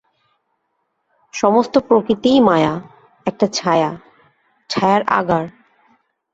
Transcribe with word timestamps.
সমস্ত 1.33 1.77
প্রকৃতিই 1.77 2.39
মায়া, 2.39 2.73
একটা 3.25 3.45
ছায়া, 3.47 3.91
ছায়ার 4.69 5.01
আগার। 5.07 5.45